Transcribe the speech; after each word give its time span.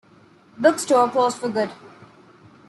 Bookstore 0.57 1.11
closed 1.11 1.37
for 1.37 1.47
good. 1.49 1.69